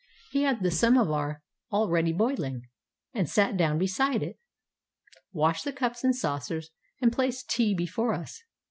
[0.31, 2.63] He had the samovar already boiling,
[3.13, 4.39] and sat down beside it,
[5.31, 8.41] washed the cups and saucers, and placed tea before us.